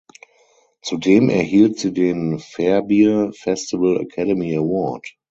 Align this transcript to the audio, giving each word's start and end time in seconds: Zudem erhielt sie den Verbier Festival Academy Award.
Zudem 0.81 1.29
erhielt 1.29 1.77
sie 1.77 1.93
den 1.93 2.39
Verbier 2.39 3.31
Festival 3.37 4.01
Academy 4.01 4.57
Award. 4.57 5.15